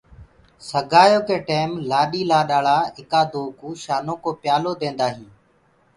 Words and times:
سگآيو 0.69 1.19
ڪي 1.27 1.37
ٽيم 1.49 1.69
لآڏيٚ 1.89 2.27
لآڏآݪآ 2.29 2.77
آيڪا 2.95 3.21
دو 3.31 3.43
ڪوُ 3.59 3.67
شآنو 3.83 4.13
ڪو 4.23 4.29
پيالو 4.41 4.71
بي 4.73 4.79
ديندآ 4.87 5.07
هينٚ۔ 5.13 5.31